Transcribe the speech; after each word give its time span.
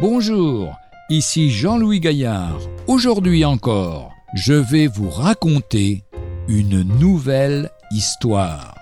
Bonjour, 0.00 0.78
ici 1.10 1.50
Jean-Louis 1.50 2.00
Gaillard. 2.00 2.58
Aujourd'hui 2.86 3.44
encore, 3.44 4.14
je 4.32 4.54
vais 4.54 4.86
vous 4.86 5.10
raconter 5.10 6.04
une 6.48 6.84
nouvelle 6.98 7.68
histoire. 7.90 8.74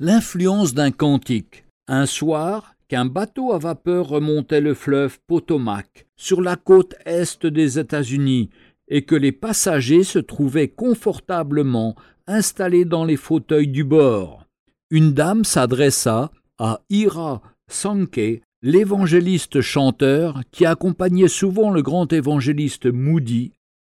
L'influence 0.00 0.72
d'un 0.72 0.90
cantique. 0.90 1.66
Un 1.86 2.06
soir, 2.06 2.74
qu'un 2.88 3.04
bateau 3.04 3.52
à 3.52 3.58
vapeur 3.58 4.08
remontait 4.08 4.62
le 4.62 4.72
fleuve 4.72 5.18
Potomac 5.26 6.06
sur 6.16 6.40
la 6.40 6.56
côte 6.56 6.94
est 7.04 7.44
des 7.44 7.78
États-Unis 7.78 8.48
et 8.88 9.02
que 9.02 9.14
les 9.14 9.32
passagers 9.32 10.04
se 10.04 10.18
trouvaient 10.18 10.68
confortablement 10.68 11.94
installés 12.26 12.86
dans 12.86 13.04
les 13.04 13.16
fauteuils 13.16 13.68
du 13.68 13.84
bord. 13.84 14.47
Une 14.90 15.12
dame 15.12 15.44
s'adressa 15.44 16.30
à 16.56 16.80
Ira 16.88 17.42
Sankey, 17.70 18.40
l'évangéliste 18.62 19.60
chanteur 19.60 20.40
qui 20.50 20.64
accompagnait 20.64 21.28
souvent 21.28 21.70
le 21.70 21.82
grand 21.82 22.10
évangéliste 22.10 22.86
Moody, 22.86 23.52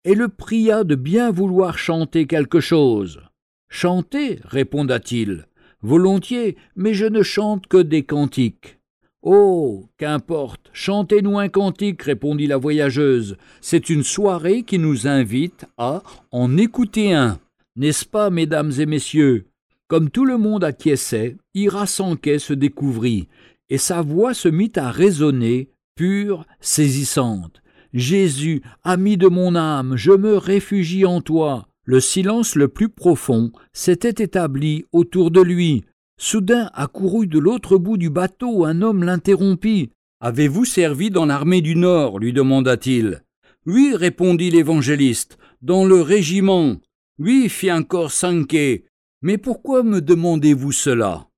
et 0.05 0.14
le 0.14 0.28
pria 0.28 0.84
de 0.84 0.95
bien 0.95 1.30
vouloir 1.30 1.77
chanter 1.77 2.27
quelque 2.27 2.61
chose. 2.61 3.20
Chanter, 3.69 4.41
répondit-il. 4.45 5.47
Volontiers, 5.83 6.56
mais 6.74 6.95
je 6.95 7.05
ne 7.05 7.23
chante 7.23 7.66
que 7.66 7.83
des 7.83 8.05
cantiques. 8.05 8.78
Oh, 9.20 9.91
qu'importe, 9.98 10.70
chantez-nous 10.72 11.39
un 11.39 11.50
cantique, 11.50 12.03
répondit 12.03 12.47
la 12.47 12.56
voyageuse. 12.56 13.36
C'est 13.61 13.91
une 13.91 14.05
soirée 14.05 14.62
qui 14.62 14.78
nous 14.78 15.06
invite 15.06 15.66
à 15.77 16.03
en 16.33 16.56
écouter 16.56 17.12
un. 17.12 17.39
N'est-ce 17.77 18.06
pas, 18.06 18.31
mesdames 18.31 18.72
et 18.78 18.86
messieurs? 18.86 19.48
Comme 19.89 20.11
tout 20.11 20.25
le 20.25 20.39
monde 20.39 20.64
acquiesçait, 20.64 21.36
Ira 21.55 21.86
Sanquet 21.86 22.39
se 22.39 22.53
découvrit, 22.53 23.28
et 23.69 23.78
sa 23.78 24.03
voix 24.03 24.34
se 24.34 24.48
mit 24.48 24.72
à 24.77 24.91
résonner, 24.91 25.70
pure, 25.97 26.47
saisissante. 26.61 27.62
Jésus, 27.92 28.62
ami 28.84 29.16
de 29.16 29.28
mon 29.28 29.56
âme, 29.56 29.97
je 29.97 30.12
me 30.12 30.36
réfugie 30.36 31.06
en 31.06 31.20
toi. 31.20 31.69
Le 31.84 32.00
silence 32.00 32.55
le 32.55 32.69
plus 32.69 32.91
profond 32.91 33.50
s'était 33.72 34.22
établi 34.22 34.84
autour 34.92 35.31
de 35.31 35.41
lui, 35.41 35.84
Soudain 36.20 36.69
accourut 36.75 37.28
de 37.28 37.39
l'autre 37.39 37.78
bout 37.78 37.97
du 37.97 38.11
bateau 38.11 38.64
un 38.64 38.83
homme 38.83 39.05
l'interrompit. 39.05 39.91
Avez-vous 40.20 40.64
servi 40.64 41.11
dans 41.11 41.27
l'armée 41.27 41.61
du 41.61 41.77
Nord? 41.77 42.19
lui 42.19 42.33
demanda-t-il. 42.33 43.22
Oui, 43.66 43.92
répondit 43.94 44.50
l'évangéliste, 44.50 45.39
dans 45.62 45.84
le 45.84 46.00
régiment. 46.00 46.77
Oui, 47.20 47.48
fit 47.48 47.70
encore 47.70 48.11
Sankey. 48.11 48.84
Mais 49.22 49.38
pourquoi 49.38 49.83
me 49.83 50.00
demandez-vous 50.00 50.72
cela? 50.72 51.28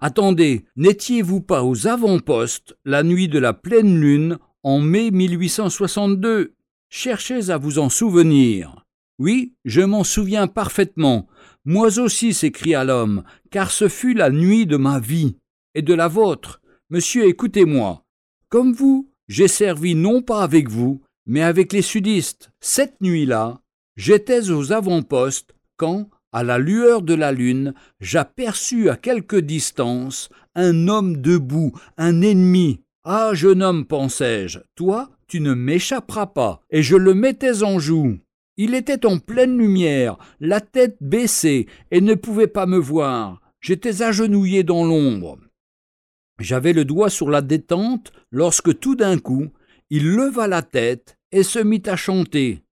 Attendez, 0.00 0.64
n'étiez-vous 0.76 1.40
pas 1.40 1.64
aux 1.64 1.86
avant-postes 1.86 2.76
la 2.84 3.02
nuit 3.02 3.28
de 3.28 3.38
la 3.38 3.52
pleine 3.52 4.00
lune 4.00 4.38
en 4.62 4.80
mai 4.80 5.10
1862 5.10 6.54
Cherchez 6.88 7.48
à 7.48 7.56
vous 7.56 7.78
en 7.78 7.88
souvenir. 7.88 8.84
Oui, 9.18 9.54
je 9.64 9.80
m'en 9.80 10.04
souviens 10.04 10.46
parfaitement. 10.46 11.26
Moi 11.64 11.98
aussi, 11.98 12.34
s'écria 12.34 12.84
l'homme, 12.84 13.22
car 13.50 13.70
ce 13.70 13.88
fut 13.88 14.12
la 14.12 14.28
nuit 14.28 14.66
de 14.66 14.76
ma 14.76 15.00
vie 15.00 15.38
et 15.74 15.80
de 15.80 15.94
la 15.94 16.08
vôtre. 16.08 16.60
Monsieur, 16.90 17.26
écoutez-moi. 17.26 18.04
Comme 18.50 18.72
vous, 18.72 19.10
j'ai 19.28 19.48
servi 19.48 19.94
non 19.94 20.20
pas 20.20 20.42
avec 20.42 20.68
vous, 20.68 21.00
mais 21.24 21.42
avec 21.42 21.72
les 21.72 21.80
sudistes. 21.80 22.50
Cette 22.60 23.00
nuit-là, 23.00 23.62
j'étais 23.96 24.50
aux 24.50 24.72
avant-postes 24.72 25.54
quand, 25.78 26.10
à 26.32 26.42
la 26.42 26.58
lueur 26.58 27.02
de 27.02 27.14
la 27.14 27.30
lune, 27.32 27.74
j'aperçus 28.00 28.88
à 28.88 28.96
quelque 28.96 29.36
distance 29.36 30.30
un 30.54 30.88
homme 30.88 31.18
debout, 31.18 31.72
un 31.98 32.22
ennemi. 32.22 32.80
Ah, 33.04 33.30
jeune 33.34 33.62
homme, 33.62 33.84
pensai-je, 33.84 34.60
toi, 34.74 35.10
tu 35.26 35.40
ne 35.40 35.54
m'échapperas 35.54 36.26
pas, 36.26 36.62
et 36.70 36.82
je 36.82 36.96
le 36.96 37.14
mettais 37.14 37.62
en 37.62 37.78
joue. 37.78 38.18
Il 38.56 38.74
était 38.74 39.06
en 39.06 39.18
pleine 39.18 39.58
lumière, 39.58 40.18
la 40.40 40.60
tête 40.60 40.96
baissée, 41.00 41.66
et 41.90 42.00
ne 42.00 42.14
pouvait 42.14 42.46
pas 42.46 42.66
me 42.66 42.78
voir. 42.78 43.40
J'étais 43.60 44.02
agenouillé 44.02 44.62
dans 44.62 44.84
l'ombre. 44.84 45.38
J'avais 46.38 46.72
le 46.72 46.84
doigt 46.84 47.10
sur 47.10 47.30
la 47.30 47.40
détente 47.40 48.12
lorsque 48.30 48.78
tout 48.78 48.94
d'un 48.94 49.18
coup, 49.18 49.48
il 49.90 50.10
leva 50.10 50.48
la 50.48 50.62
tête 50.62 51.18
et 51.30 51.42
se 51.42 51.58
mit 51.58 51.82
à 51.86 51.96
chanter. 51.96 52.62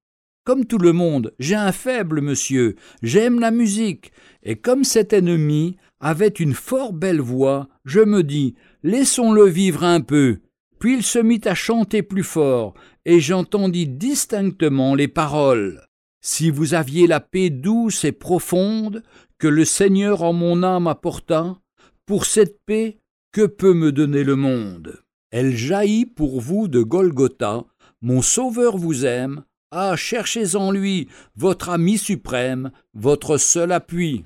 Comme 0.44 0.64
tout 0.64 0.78
le 0.78 0.92
monde, 0.92 1.34
j'ai 1.38 1.54
un 1.54 1.72
faible, 1.72 2.22
monsieur, 2.22 2.76
j'aime 3.02 3.40
la 3.40 3.50
musique, 3.50 4.10
et 4.42 4.56
comme 4.56 4.84
cet 4.84 5.12
ennemi 5.12 5.76
avait 6.00 6.28
une 6.28 6.54
fort 6.54 6.94
belle 6.94 7.20
voix, 7.20 7.68
je 7.84 8.00
me 8.00 8.22
dis, 8.22 8.54
laissons-le 8.82 9.44
vivre 9.44 9.84
un 9.84 10.00
peu. 10.00 10.38
Puis 10.78 10.94
il 10.94 11.02
se 11.02 11.18
mit 11.18 11.42
à 11.44 11.54
chanter 11.54 12.02
plus 12.02 12.22
fort, 12.22 12.72
et 13.04 13.20
j'entendis 13.20 13.86
distinctement 13.86 14.94
les 14.94 15.08
paroles. 15.08 15.82
Si 16.22 16.50
vous 16.50 16.72
aviez 16.72 17.06
la 17.06 17.20
paix 17.20 17.50
douce 17.50 18.04
et 18.04 18.12
profonde 18.12 19.02
que 19.38 19.48
le 19.48 19.66
Seigneur 19.66 20.22
en 20.22 20.32
mon 20.32 20.62
âme 20.62 20.86
apporta, 20.86 21.58
pour 22.06 22.24
cette 22.24 22.60
paix, 22.64 22.98
que 23.32 23.46
peut 23.46 23.74
me 23.74 23.92
donner 23.92 24.24
le 24.24 24.36
monde? 24.36 25.02
Elle 25.30 25.54
jaillit 25.54 26.06
pour 26.06 26.40
vous 26.40 26.66
de 26.66 26.82
Golgotha, 26.82 27.64
mon 28.00 28.22
Sauveur 28.22 28.76
vous 28.76 29.06
aime, 29.06 29.44
ah, 29.70 29.94
cherchez 29.96 30.56
en 30.56 30.72
lui 30.72 31.08
votre 31.36 31.68
ami 31.68 31.98
suprême, 31.98 32.72
votre 32.94 33.36
seul 33.36 33.72
appui. 33.72 34.24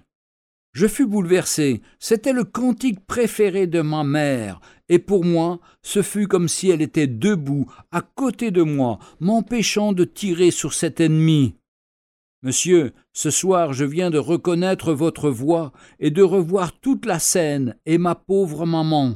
Je 0.73 0.89
fus 0.89 1.07
bouleversé, 1.07 1.83
c'était 2.01 2.33
le 2.33 2.43
cantique 2.45 3.07
préféré 3.07 3.67
de 3.67 3.81
ma 3.81 4.03
mère, 4.03 4.61
et 4.89 4.99
pour 4.99 5.25
moi 5.25 5.61
ce 5.83 6.03
fut 6.03 6.27
comme 6.27 6.49
si 6.49 6.71
elle 6.71 6.83
était 6.83 7.07
debout, 7.07 7.71
à 7.93 8.01
côté 8.01 8.51
de 8.51 8.63
moi, 8.63 8.99
m'empêchant 9.21 9.93
de 9.93 10.05
tirer 10.05 10.51
sur 10.51 10.73
cet 10.73 11.01
ennemi. 11.01 11.55
Monsieur, 12.43 12.93
ce 13.13 13.31
soir 13.31 13.73
je 13.73 13.85
viens 13.85 14.11
de 14.11 14.19
reconnaître 14.19 14.93
votre 14.93 15.31
voix 15.31 15.73
et 16.01 16.11
de 16.11 16.23
revoir 16.23 16.73
toute 16.81 17.07
la 17.07 17.19
scène 17.19 17.77
et 17.87 17.99
ma 17.99 18.15
pauvre 18.15 18.67
maman. 18.67 19.15